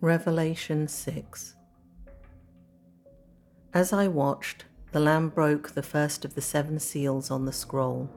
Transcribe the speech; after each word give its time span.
Revelation 0.00 0.86
6 0.86 1.56
As 3.74 3.92
I 3.92 4.06
watched, 4.06 4.64
the 4.92 5.00
Lamb 5.00 5.28
broke 5.28 5.70
the 5.70 5.82
first 5.82 6.24
of 6.24 6.34
the 6.34 6.40
seven 6.40 6.78
seals 6.78 7.30
on 7.30 7.44
the 7.44 7.52
scroll. 7.52 8.08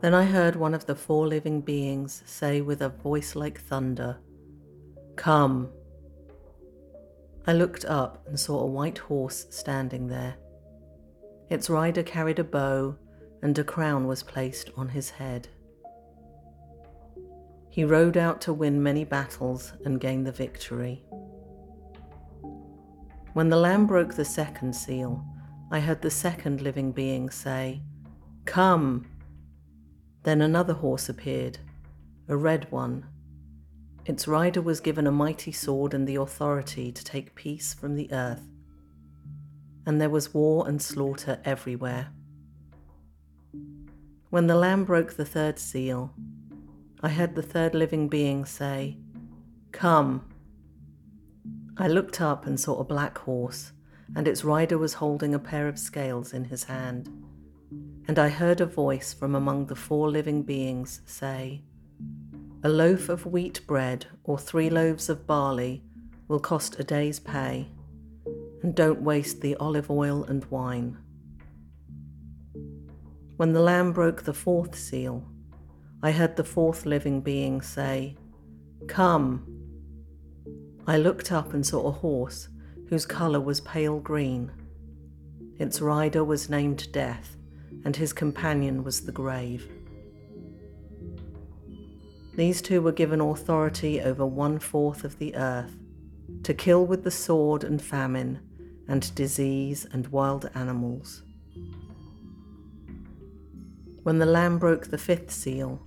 Then 0.00 0.12
I 0.12 0.24
heard 0.24 0.56
one 0.56 0.74
of 0.74 0.86
the 0.86 0.96
four 0.96 1.28
living 1.28 1.60
beings 1.60 2.24
say 2.26 2.60
with 2.60 2.82
a 2.82 2.88
voice 2.88 3.36
like 3.36 3.60
thunder, 3.60 4.18
Come. 5.14 5.70
I 7.46 7.52
looked 7.52 7.84
up 7.84 8.26
and 8.26 8.38
saw 8.38 8.58
a 8.58 8.66
white 8.66 8.98
horse 8.98 9.46
standing 9.50 10.08
there. 10.08 10.34
Its 11.48 11.70
rider 11.70 12.02
carried 12.02 12.40
a 12.40 12.44
bow, 12.44 12.96
and 13.42 13.56
a 13.58 13.64
crown 13.64 14.08
was 14.08 14.24
placed 14.24 14.70
on 14.76 14.88
his 14.88 15.10
head. 15.10 15.46
He 17.72 17.84
rode 17.84 18.18
out 18.18 18.42
to 18.42 18.52
win 18.52 18.82
many 18.82 19.02
battles 19.02 19.72
and 19.82 19.98
gain 19.98 20.24
the 20.24 20.30
victory. 20.30 21.02
When 23.32 23.48
the 23.48 23.56
Lamb 23.56 23.86
broke 23.86 24.12
the 24.12 24.26
second 24.26 24.76
seal, 24.76 25.24
I 25.70 25.80
heard 25.80 26.02
the 26.02 26.10
second 26.10 26.60
living 26.60 26.92
being 26.92 27.30
say, 27.30 27.80
Come! 28.44 29.06
Then 30.22 30.42
another 30.42 30.74
horse 30.74 31.08
appeared, 31.08 31.60
a 32.28 32.36
red 32.36 32.70
one. 32.70 33.06
Its 34.04 34.28
rider 34.28 34.60
was 34.60 34.80
given 34.80 35.06
a 35.06 35.10
mighty 35.10 35.50
sword 35.50 35.94
and 35.94 36.06
the 36.06 36.16
authority 36.16 36.92
to 36.92 37.02
take 37.02 37.34
peace 37.34 37.72
from 37.72 37.94
the 37.94 38.12
earth. 38.12 38.50
And 39.86 39.98
there 39.98 40.10
was 40.10 40.34
war 40.34 40.68
and 40.68 40.82
slaughter 40.82 41.40
everywhere. 41.42 42.08
When 44.28 44.46
the 44.46 44.56
Lamb 44.56 44.84
broke 44.84 45.14
the 45.14 45.24
third 45.24 45.58
seal, 45.58 46.12
I 47.04 47.08
heard 47.08 47.34
the 47.34 47.42
third 47.42 47.74
living 47.74 48.08
being 48.08 48.44
say, 48.44 48.96
Come. 49.72 50.24
I 51.76 51.88
looked 51.88 52.20
up 52.20 52.46
and 52.46 52.60
saw 52.60 52.78
a 52.78 52.84
black 52.84 53.18
horse, 53.18 53.72
and 54.14 54.28
its 54.28 54.44
rider 54.44 54.78
was 54.78 54.94
holding 54.94 55.34
a 55.34 55.40
pair 55.40 55.66
of 55.66 55.80
scales 55.80 56.32
in 56.32 56.44
his 56.44 56.64
hand. 56.64 57.10
And 58.06 58.20
I 58.20 58.28
heard 58.28 58.60
a 58.60 58.66
voice 58.66 59.12
from 59.12 59.34
among 59.34 59.66
the 59.66 59.74
four 59.74 60.10
living 60.10 60.44
beings 60.44 61.00
say, 61.04 61.62
A 62.62 62.68
loaf 62.68 63.08
of 63.08 63.26
wheat 63.26 63.66
bread 63.66 64.06
or 64.22 64.38
three 64.38 64.70
loaves 64.70 65.08
of 65.08 65.26
barley 65.26 65.82
will 66.28 66.38
cost 66.38 66.78
a 66.78 66.84
day's 66.84 67.18
pay, 67.18 67.66
and 68.62 68.76
don't 68.76 69.02
waste 69.02 69.40
the 69.40 69.56
olive 69.56 69.90
oil 69.90 70.22
and 70.22 70.44
wine. 70.52 70.98
When 73.38 73.54
the 73.54 73.60
Lamb 73.60 73.92
broke 73.92 74.22
the 74.22 74.32
fourth 74.32 74.76
seal, 74.76 75.31
I 76.04 76.10
heard 76.10 76.34
the 76.34 76.42
fourth 76.42 76.84
living 76.84 77.20
being 77.20 77.62
say, 77.62 78.16
Come. 78.88 79.46
I 80.84 80.98
looked 80.98 81.30
up 81.30 81.54
and 81.54 81.64
saw 81.64 81.86
a 81.86 81.92
horse 81.92 82.48
whose 82.88 83.06
colour 83.06 83.40
was 83.40 83.60
pale 83.60 84.00
green. 84.00 84.50
Its 85.60 85.80
rider 85.80 86.24
was 86.24 86.50
named 86.50 86.90
Death, 86.92 87.36
and 87.84 87.94
his 87.94 88.12
companion 88.12 88.82
was 88.82 89.02
the 89.02 89.12
grave. 89.12 89.70
These 92.34 92.62
two 92.62 92.82
were 92.82 92.90
given 92.90 93.20
authority 93.20 94.00
over 94.00 94.26
one 94.26 94.58
fourth 94.58 95.04
of 95.04 95.20
the 95.20 95.36
earth, 95.36 95.76
to 96.42 96.52
kill 96.52 96.84
with 96.84 97.04
the 97.04 97.12
sword 97.12 97.62
and 97.62 97.80
famine, 97.80 98.40
and 98.88 99.14
disease 99.14 99.86
and 99.92 100.08
wild 100.08 100.50
animals. 100.52 101.22
When 104.02 104.18
the 104.18 104.26
Lamb 104.26 104.58
broke 104.58 104.88
the 104.88 104.98
fifth 104.98 105.30
seal, 105.30 105.80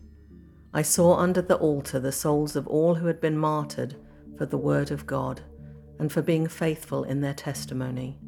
I 0.76 0.82
saw 0.82 1.16
under 1.16 1.42
the 1.42 1.56
altar 1.56 2.02
the 2.02 2.12
souls 2.12 2.58
of 2.58 2.68
all 2.68 2.96
who 2.96 3.08
had 3.08 3.22
been 3.22 3.38
martyred 3.38 3.96
for 4.38 4.46
the 4.46 4.58
word 4.58 4.92
of 4.92 5.08
God 5.08 5.40
and 6.00 6.12
for 6.12 6.22
being 6.22 6.50
faithful 6.50 7.06
in 7.06 7.22
their 7.22 7.34
testimony. 7.34 8.20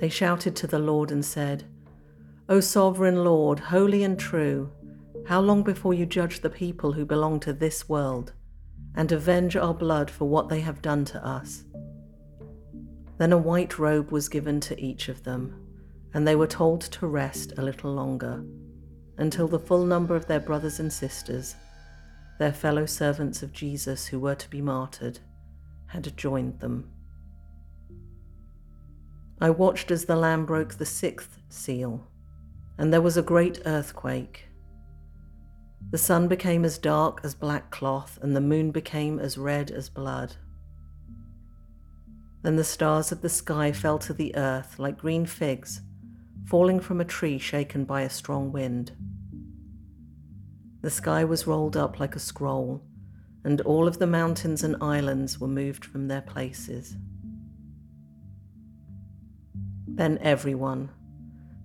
They 0.00 0.10
shouted 0.10 0.54
to 0.56 0.66
the 0.66 0.78
Lord 0.78 1.10
and 1.10 1.24
said, 1.24 1.64
O 2.50 2.60
sovereign 2.60 3.24
Lord, 3.24 3.58
holy 3.58 4.04
and 4.04 4.20
true, 4.20 4.70
how 5.24 5.40
long 5.40 5.62
before 5.62 5.94
you 5.94 6.04
judge 6.04 6.40
the 6.40 6.50
people 6.50 6.92
who 6.92 7.06
belong 7.06 7.40
to 7.40 7.54
this 7.54 7.88
world 7.88 8.34
and 8.94 9.10
avenge 9.10 9.56
our 9.56 9.72
blood 9.72 10.10
for 10.10 10.26
what 10.26 10.50
they 10.50 10.60
have 10.60 10.82
done 10.82 11.06
to 11.06 11.26
us? 11.26 11.64
Then 13.16 13.32
a 13.32 13.38
white 13.38 13.78
robe 13.78 14.10
was 14.10 14.28
given 14.28 14.60
to 14.60 14.78
each 14.78 15.08
of 15.08 15.22
them, 15.22 15.58
and 16.12 16.28
they 16.28 16.36
were 16.36 16.46
told 16.46 16.82
to 16.82 17.06
rest 17.06 17.54
a 17.56 17.62
little 17.62 17.94
longer 17.94 18.44
until 19.18 19.48
the 19.48 19.58
full 19.58 19.84
number 19.84 20.14
of 20.14 20.26
their 20.26 20.40
brothers 20.40 20.78
and 20.78 20.92
sisters, 20.92 21.56
their 22.38 22.52
fellow 22.52 22.86
servants 22.86 23.42
of 23.42 23.52
Jesus 23.52 24.06
who 24.06 24.20
were 24.20 24.34
to 24.34 24.50
be 24.50 24.60
martyred, 24.60 25.20
had 25.86 26.16
joined 26.16 26.60
them. 26.60 26.90
I 29.40 29.50
watched 29.50 29.90
as 29.90 30.04
the 30.04 30.16
Lamb 30.16 30.46
broke 30.46 30.74
the 30.74 30.86
sixth 30.86 31.38
seal, 31.48 32.06
and 32.78 32.92
there 32.92 33.02
was 33.02 33.16
a 33.16 33.22
great 33.22 33.60
earthquake. 33.66 34.48
The 35.90 35.98
sun 35.98 36.26
became 36.26 36.64
as 36.64 36.78
dark 36.78 37.20
as 37.22 37.34
black 37.34 37.70
cloth, 37.70 38.18
and 38.20 38.34
the 38.34 38.40
moon 38.40 38.70
became 38.70 39.18
as 39.18 39.38
red 39.38 39.70
as 39.70 39.88
blood. 39.88 40.36
Then 42.42 42.56
the 42.56 42.64
stars 42.64 43.12
of 43.12 43.22
the 43.22 43.28
sky 43.28 43.72
fell 43.72 43.98
to 44.00 44.12
the 44.12 44.34
earth 44.36 44.78
like 44.78 44.98
green 44.98 45.26
figs 45.26 45.80
falling 46.46 46.78
from 46.78 47.00
a 47.00 47.04
tree 47.04 47.38
shaken 47.38 47.84
by 47.84 48.02
a 48.02 48.10
strong 48.10 48.52
wind. 48.52 48.92
The 50.82 50.90
sky 50.90 51.24
was 51.24 51.46
rolled 51.46 51.76
up 51.76 51.98
like 51.98 52.14
a 52.14 52.20
scroll, 52.20 52.82
and 53.42 53.60
all 53.62 53.88
of 53.88 53.98
the 53.98 54.06
mountains 54.06 54.62
and 54.62 54.76
islands 54.80 55.40
were 55.40 55.48
moved 55.48 55.84
from 55.84 56.06
their 56.06 56.22
places. 56.22 56.96
Then 59.88 60.18
everyone, 60.20 60.90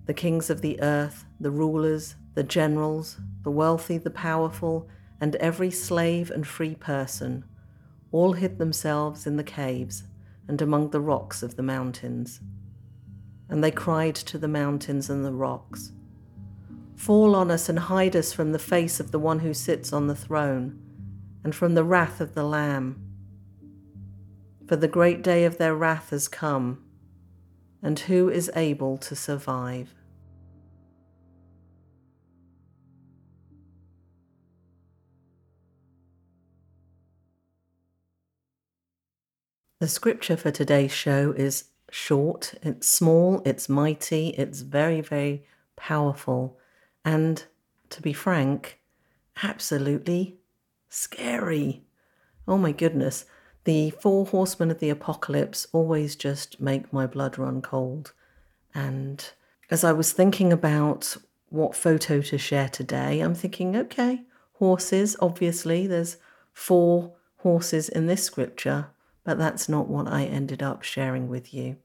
the 0.06 0.14
kings 0.14 0.50
of 0.50 0.62
the 0.62 0.80
earth, 0.82 1.26
the 1.38 1.50
rulers, 1.50 2.16
the 2.34 2.42
generals, 2.42 3.18
the 3.44 3.50
wealthy, 3.50 3.98
the 3.98 4.10
powerful, 4.10 4.88
and 5.20 5.36
every 5.36 5.70
slave 5.70 6.30
and 6.30 6.44
free 6.44 6.74
person, 6.74 7.44
all 8.10 8.32
hid 8.32 8.58
themselves 8.58 9.26
in 9.28 9.36
the 9.36 9.44
caves 9.44 10.04
and 10.48 10.60
among 10.60 10.90
the 10.90 11.00
rocks 11.00 11.42
of 11.42 11.54
the 11.54 11.62
mountains 11.62 12.40
and 13.52 13.62
they 13.62 13.70
cried 13.70 14.14
to 14.14 14.38
the 14.38 14.48
mountains 14.48 15.10
and 15.10 15.24
the 15.24 15.30
rocks 15.30 15.92
Fall 16.96 17.34
on 17.34 17.50
us 17.50 17.68
and 17.68 17.78
hide 17.78 18.14
us 18.14 18.32
from 18.32 18.52
the 18.52 18.60
face 18.60 19.00
of 19.00 19.10
the 19.10 19.18
one 19.18 19.40
who 19.40 19.52
sits 19.52 19.92
on 19.92 20.06
the 20.06 20.14
throne, 20.14 20.80
and 21.42 21.52
from 21.52 21.74
the 21.74 21.82
wrath 21.82 22.20
of 22.20 22.34
the 22.34 22.44
Lamb. 22.44 23.04
For 24.68 24.76
the 24.76 24.86
great 24.86 25.20
day 25.20 25.44
of 25.44 25.58
their 25.58 25.74
wrath 25.74 26.10
has 26.10 26.28
come, 26.28 26.84
and 27.82 27.98
who 27.98 28.28
is 28.28 28.52
able 28.54 28.98
to 28.98 29.16
survive? 29.16 29.92
The 39.80 39.88
scripture 39.88 40.36
for 40.36 40.52
today's 40.52 40.92
show 40.92 41.32
is 41.32 41.64
short, 41.92 42.54
it's 42.62 42.88
small, 42.88 43.42
it's 43.44 43.68
mighty, 43.68 44.28
it's 44.30 44.62
very, 44.62 45.02
very 45.02 45.44
powerful, 45.76 46.58
and 47.04 47.44
to 47.90 48.00
be 48.00 48.14
frank, 48.14 48.80
absolutely 49.42 50.38
scary. 50.88 51.84
Oh 52.48 52.56
my 52.56 52.72
goodness, 52.72 53.26
the 53.64 53.90
four 53.90 54.24
horsemen 54.24 54.70
of 54.70 54.78
the 54.78 54.88
apocalypse 54.88 55.66
always 55.72 56.16
just 56.16 56.58
make 56.60 56.94
my 56.94 57.06
blood 57.06 57.36
run 57.36 57.60
cold. 57.60 58.14
And 58.74 59.30
as 59.70 59.84
I 59.84 59.92
was 59.92 60.12
thinking 60.12 60.50
about 60.50 61.14
what 61.50 61.76
photo 61.76 62.22
to 62.22 62.38
share 62.38 62.70
today, 62.70 63.20
I'm 63.20 63.34
thinking, 63.34 63.76
okay, 63.76 64.22
horses, 64.54 65.14
obviously, 65.20 65.86
there's 65.86 66.16
four 66.54 67.12
horses 67.38 67.90
in 67.90 68.06
this 68.06 68.24
scripture, 68.24 68.86
but 69.24 69.36
that's 69.36 69.68
not 69.68 69.88
what 69.88 70.08
I 70.08 70.24
ended 70.24 70.62
up 70.62 70.82
sharing 70.82 71.28
with 71.28 71.52
you. 71.52 71.76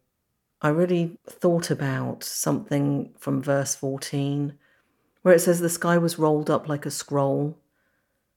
I 0.61 0.69
really 0.69 1.17
thought 1.29 1.69
about 1.69 2.23
something 2.23 3.13
from 3.17 3.41
verse 3.41 3.75
14 3.75 4.57
where 5.21 5.35
it 5.35 5.39
says 5.39 5.59
the 5.59 5.69
sky 5.69 5.97
was 5.97 6.17
rolled 6.17 6.49
up 6.49 6.69
like 6.69 6.85
a 6.85 6.91
scroll. 6.91 7.57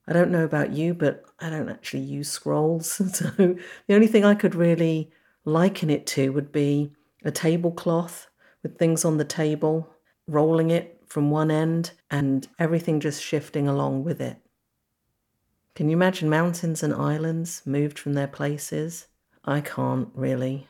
I 0.06 0.12
don't 0.12 0.31
know 0.31 0.44
about 0.44 0.72
you, 0.72 0.93
but 0.93 1.25
I 1.38 1.49
don't 1.49 1.69
actually 1.69 2.02
use 2.02 2.28
scrolls. 2.28 3.00
So 3.14 3.31
the 3.37 3.94
only 3.94 4.08
thing 4.08 4.25
I 4.25 4.34
could 4.34 4.55
really 4.55 5.11
liken 5.44 5.88
it 5.88 6.06
to 6.08 6.31
would 6.31 6.52
be 6.52 6.93
a 7.25 7.31
tablecloth 7.31 8.28
with 8.62 8.78
things 8.78 9.05
on 9.05 9.19
the 9.19 9.25
table, 9.25 9.88
rolling 10.26 10.70
it 10.70 11.00
from 11.06 11.31
one 11.31 11.50
end 11.50 11.93
and 12.11 12.49
everything 12.58 13.00
just 13.00 13.22
shifting 13.22 13.69
along 13.69 14.05
with 14.05 14.20
it. 14.20 14.37
Can 15.75 15.88
you 15.88 15.96
imagine 15.96 16.28
mountains 16.28 16.82
and 16.82 16.93
islands 16.93 17.62
moved 17.64 17.99
from 17.99 18.14
their 18.14 18.28
places? 18.28 19.06
I 19.44 19.61
can't 19.61 20.08
really. 20.14 20.67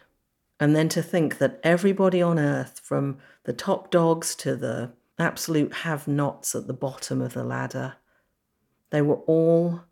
And 0.60 0.76
then 0.76 0.90
to 0.90 1.02
think 1.02 1.38
that 1.38 1.58
everybody 1.64 2.20
on 2.20 2.38
earth, 2.38 2.80
from 2.84 3.18
the 3.44 3.54
top 3.54 3.90
dogs 3.90 4.34
to 4.36 4.54
the 4.54 4.92
absolute 5.18 5.72
have 5.72 6.06
nots 6.06 6.54
at 6.54 6.66
the 6.66 6.74
bottom 6.74 7.22
of 7.22 7.32
the 7.32 7.44
ladder. 7.44 7.94
They 8.90 9.02
were 9.02 9.20
all 9.26 9.82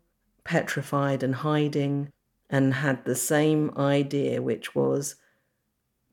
petrified 0.43 1.23
and 1.23 1.35
hiding 1.35 2.11
and 2.49 2.75
had 2.75 3.05
the 3.05 3.15
same 3.15 3.71
idea, 3.77 4.41
which 4.41 4.75
was 4.75 5.15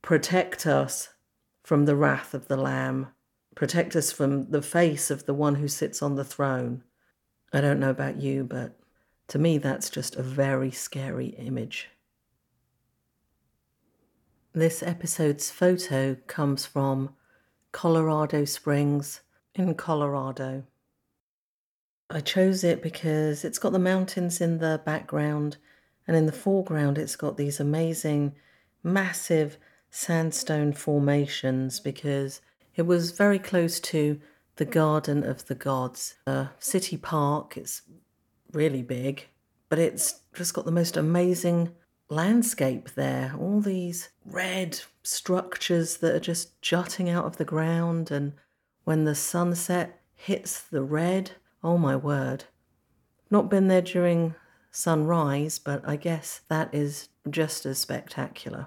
protect 0.02 0.66
us 0.66 1.10
from 1.62 1.84
the 1.84 1.96
wrath 1.96 2.32
of 2.32 2.48
the 2.48 2.56
Lamb, 2.56 3.08
protect 3.54 3.96
us 3.96 4.12
from 4.12 4.50
the 4.50 4.62
face 4.62 5.10
of 5.10 5.26
the 5.26 5.34
one 5.34 5.56
who 5.56 5.68
sits 5.68 6.02
on 6.02 6.14
the 6.14 6.24
throne. 6.24 6.84
I 7.52 7.60
don't 7.60 7.80
know 7.80 7.90
about 7.90 8.20
you, 8.20 8.44
but 8.44 8.78
to 9.28 9.38
me, 9.38 9.58
that's 9.58 9.90
just 9.90 10.16
a 10.16 10.22
very 10.22 10.70
scary 10.70 11.28
image. 11.28 11.88
This 14.56 14.82
episode's 14.82 15.50
photo 15.50 16.16
comes 16.28 16.64
from 16.64 17.10
Colorado 17.72 18.46
Springs 18.46 19.20
in 19.54 19.74
Colorado. 19.74 20.64
I 22.08 22.20
chose 22.20 22.64
it 22.64 22.82
because 22.82 23.44
it's 23.44 23.58
got 23.58 23.72
the 23.72 23.78
mountains 23.78 24.40
in 24.40 24.56
the 24.56 24.80
background, 24.82 25.58
and 26.08 26.16
in 26.16 26.24
the 26.24 26.32
foreground, 26.32 26.96
it's 26.96 27.16
got 27.16 27.36
these 27.36 27.60
amazing, 27.60 28.34
massive 28.82 29.58
sandstone 29.90 30.72
formations 30.72 31.78
because 31.78 32.40
it 32.76 32.86
was 32.86 33.10
very 33.10 33.38
close 33.38 33.78
to 33.80 34.18
the 34.56 34.64
Garden 34.64 35.22
of 35.22 35.44
the 35.48 35.54
Gods, 35.54 36.14
a 36.26 36.48
city 36.60 36.96
park. 36.96 37.58
It's 37.58 37.82
really 38.54 38.80
big, 38.80 39.26
but 39.68 39.78
it's 39.78 40.20
just 40.32 40.54
got 40.54 40.64
the 40.64 40.72
most 40.72 40.96
amazing 40.96 41.74
landscape 42.08 42.90
there. 42.94 43.34
All 43.38 43.60
these 43.60 44.10
red 44.24 44.80
structures 45.02 45.98
that 45.98 46.14
are 46.14 46.20
just 46.20 46.60
jutting 46.60 47.08
out 47.08 47.24
of 47.24 47.36
the 47.36 47.44
ground, 47.44 48.10
and 48.10 48.32
when 48.84 49.04
the 49.04 49.14
sunset 49.14 50.00
hits 50.14 50.60
the 50.62 50.82
red, 50.82 51.32
oh 51.62 51.78
my 51.78 51.96
word. 51.96 52.44
Not 53.30 53.50
been 53.50 53.68
there 53.68 53.82
during 53.82 54.34
sunrise, 54.70 55.58
but 55.58 55.86
I 55.86 55.96
guess 55.96 56.42
that 56.48 56.72
is 56.74 57.08
just 57.28 57.66
as 57.66 57.78
spectacular. 57.78 58.66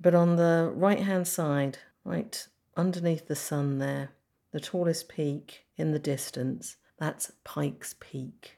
But 0.00 0.14
on 0.14 0.36
the 0.36 0.70
right 0.74 1.00
hand 1.00 1.26
side, 1.26 1.78
right 2.04 2.46
underneath 2.76 3.26
the 3.26 3.36
sun 3.36 3.78
there, 3.78 4.10
the 4.52 4.60
tallest 4.60 5.08
peak 5.08 5.64
in 5.76 5.92
the 5.92 5.98
distance, 5.98 6.76
that's 6.98 7.32
Pikes 7.44 7.94
Peak. 7.98 8.57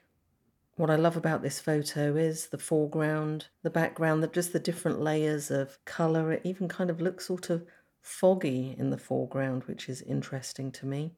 What 0.75 0.89
I 0.89 0.95
love 0.95 1.17
about 1.17 1.41
this 1.41 1.59
photo 1.59 2.15
is 2.15 2.47
the 2.47 2.57
foreground, 2.57 3.47
the 3.61 3.69
background, 3.69 4.23
that 4.23 4.33
just 4.33 4.53
the 4.53 4.59
different 4.59 5.01
layers 5.01 5.51
of 5.51 5.77
colour. 5.85 6.31
It 6.31 6.41
even 6.43 6.67
kind 6.67 6.89
of 6.89 7.01
looks 7.01 7.27
sort 7.27 7.49
of 7.49 7.65
foggy 8.01 8.75
in 8.77 8.89
the 8.89 8.97
foreground, 8.97 9.63
which 9.65 9.89
is 9.89 10.01
interesting 10.01 10.71
to 10.71 10.85
me. 10.85 11.13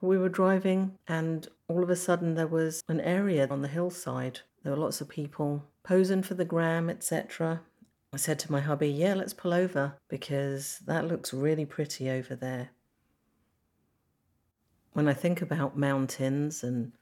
We 0.00 0.18
were 0.18 0.28
driving, 0.28 0.98
and 1.08 1.48
all 1.68 1.82
of 1.82 1.88
a 1.88 1.96
sudden 1.96 2.34
there 2.34 2.46
was 2.46 2.82
an 2.88 3.00
area 3.00 3.46
on 3.48 3.62
the 3.62 3.68
hillside. 3.68 4.40
There 4.62 4.72
were 4.72 4.78
lots 4.78 5.00
of 5.00 5.08
people 5.08 5.64
posing 5.82 6.22
for 6.22 6.34
the 6.34 6.44
gram, 6.44 6.90
etc. 6.90 7.62
I 8.12 8.16
said 8.16 8.38
to 8.40 8.52
my 8.52 8.60
hubby, 8.60 8.88
Yeah, 8.88 9.14
let's 9.14 9.32
pull 9.32 9.54
over 9.54 9.94
because 10.08 10.80
that 10.86 11.06
looks 11.06 11.32
really 11.32 11.64
pretty 11.64 12.10
over 12.10 12.36
there. 12.36 12.70
When 14.92 15.08
I 15.08 15.14
think 15.14 15.40
about 15.40 15.78
mountains 15.78 16.62
and 16.62 16.92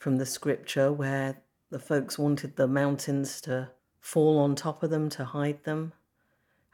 from 0.00 0.16
the 0.16 0.26
scripture 0.26 0.90
where 0.90 1.42
the 1.68 1.78
folks 1.78 2.18
wanted 2.18 2.56
the 2.56 2.66
mountains 2.66 3.38
to 3.42 3.70
fall 4.00 4.38
on 4.38 4.54
top 4.54 4.82
of 4.82 4.88
them 4.88 5.10
to 5.10 5.24
hide 5.26 5.62
them. 5.64 5.92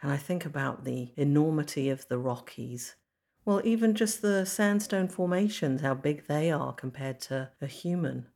And 0.01 0.13
I 0.13 0.17
think 0.17 0.47
about 0.47 0.85
the 0.85 1.13
enormity 1.17 1.91
of 1.91 2.07
the 2.07 2.19
Rockies. 2.19 2.95
Well, 3.45 3.61
even 3.65 3.97
just 3.97 4.23
the 4.23 4.47
sandstone 4.47 5.09
formations, 5.09 5.81
how 5.81 5.95
big 5.95 6.29
they 6.29 6.53
are 6.53 6.73
compared 6.73 7.21
to 7.23 7.51
a 7.61 7.67
human. 7.67 8.29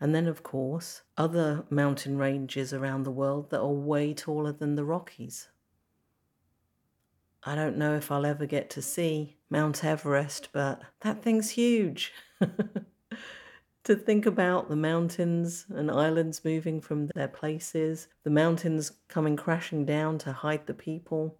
And 0.00 0.12
then, 0.12 0.26
of 0.26 0.42
course, 0.42 1.02
other 1.16 1.64
mountain 1.70 2.18
ranges 2.18 2.72
around 2.72 3.04
the 3.04 3.12
world 3.12 3.50
that 3.50 3.60
are 3.60 3.68
way 3.68 4.12
taller 4.12 4.52
than 4.52 4.74
the 4.74 4.84
Rockies. 4.84 5.48
I 7.44 7.54
don't 7.54 7.78
know 7.78 7.94
if 7.94 8.10
I'll 8.10 8.26
ever 8.26 8.44
get 8.44 8.70
to 8.70 8.82
see 8.82 9.36
Mount 9.50 9.84
Everest, 9.84 10.48
but 10.52 10.82
that 11.02 11.22
thing's 11.22 11.50
huge. 11.50 12.12
to 13.86 13.94
think 13.94 14.26
about 14.26 14.68
the 14.68 14.74
mountains 14.74 15.64
and 15.70 15.92
islands 15.92 16.44
moving 16.44 16.80
from 16.80 17.06
their 17.14 17.28
places, 17.28 18.08
the 18.24 18.30
mountains 18.30 18.90
coming 19.06 19.36
crashing 19.36 19.84
down 19.84 20.18
to 20.18 20.32
hide 20.32 20.66
the 20.66 20.74
people. 20.74 21.38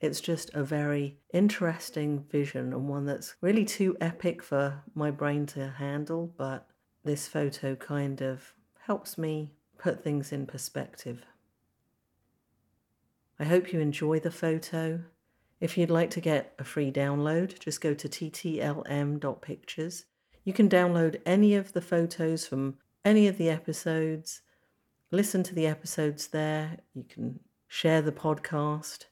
It's 0.00 0.20
just 0.20 0.52
a 0.54 0.64
very 0.64 1.20
interesting 1.32 2.24
vision 2.30 2.72
and 2.72 2.88
one 2.88 3.06
that's 3.06 3.36
really 3.40 3.64
too 3.64 3.96
epic 4.00 4.42
for 4.42 4.82
my 4.96 5.12
brain 5.12 5.46
to 5.46 5.68
handle, 5.68 6.34
but 6.36 6.66
this 7.04 7.28
photo 7.28 7.76
kind 7.76 8.22
of 8.22 8.54
helps 8.80 9.16
me 9.16 9.52
put 9.78 10.02
things 10.02 10.32
in 10.32 10.46
perspective. 10.46 11.24
I 13.38 13.44
hope 13.44 13.72
you 13.72 13.78
enjoy 13.78 14.18
the 14.18 14.32
photo. 14.32 15.04
If 15.60 15.78
you'd 15.78 15.92
like 15.92 16.10
to 16.10 16.20
get 16.20 16.54
a 16.58 16.64
free 16.64 16.90
download, 16.90 17.56
just 17.60 17.80
go 17.80 17.94
to 17.94 18.08
ttlm.pictures 18.08 20.04
you 20.48 20.54
can 20.54 20.66
download 20.66 21.20
any 21.26 21.54
of 21.54 21.74
the 21.74 21.80
photos 21.82 22.46
from 22.46 22.78
any 23.04 23.28
of 23.28 23.36
the 23.36 23.50
episodes, 23.50 24.40
listen 25.10 25.42
to 25.42 25.54
the 25.54 25.66
episodes 25.66 26.28
there. 26.28 26.78
You 26.94 27.04
can 27.06 27.40
share 27.66 28.00
the 28.00 28.12
podcast. 28.12 29.04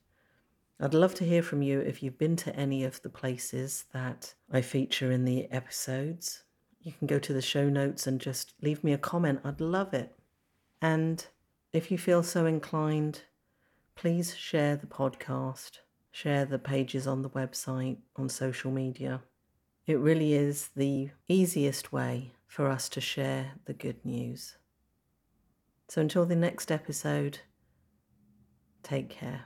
I'd 0.80 0.94
love 0.94 1.14
to 1.16 1.24
hear 1.24 1.42
from 1.42 1.60
you 1.60 1.80
if 1.80 2.02
you've 2.02 2.16
been 2.16 2.36
to 2.36 2.56
any 2.56 2.84
of 2.84 3.02
the 3.02 3.10
places 3.10 3.84
that 3.92 4.32
I 4.50 4.62
feature 4.62 5.12
in 5.12 5.26
the 5.26 5.46
episodes. 5.52 6.44
You 6.80 6.92
can 6.92 7.06
go 7.06 7.18
to 7.18 7.34
the 7.34 7.42
show 7.42 7.68
notes 7.68 8.06
and 8.06 8.18
just 8.18 8.54
leave 8.62 8.82
me 8.82 8.94
a 8.94 8.98
comment. 8.98 9.40
I'd 9.44 9.60
love 9.60 9.92
it. 9.92 10.14
And 10.80 11.22
if 11.74 11.90
you 11.90 11.98
feel 11.98 12.22
so 12.22 12.46
inclined, 12.46 13.24
please 13.94 14.34
share 14.34 14.74
the 14.74 14.86
podcast, 14.86 15.80
share 16.12 16.46
the 16.46 16.58
pages 16.58 17.06
on 17.06 17.20
the 17.20 17.28
website, 17.28 17.98
on 18.16 18.30
social 18.30 18.70
media. 18.70 19.20
It 19.86 19.98
really 19.98 20.34
is 20.34 20.70
the 20.74 21.10
easiest 21.28 21.92
way 21.92 22.32
for 22.46 22.68
us 22.68 22.88
to 22.88 23.00
share 23.00 23.52
the 23.66 23.72
good 23.72 24.04
news. 24.04 24.56
So 25.88 26.00
until 26.00 26.26
the 26.26 26.34
next 26.34 26.72
episode, 26.72 27.38
take 28.82 29.08
care. 29.08 29.44